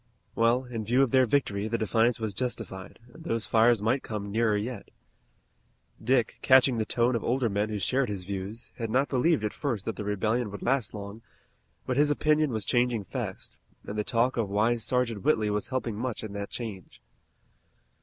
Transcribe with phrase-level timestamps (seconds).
[0.33, 4.31] Well, in view of their victory, the defiance was justified, and those fires might come
[4.31, 4.89] nearer yet.
[6.03, 9.53] Dick, catching the tone of older men who shared his views, had not believed at
[9.53, 11.21] first that the rebellion would last long,
[11.85, 15.95] but his opinion was changing fast, and the talk of wise Sergeant Whitley was helping
[15.97, 16.99] much in that change.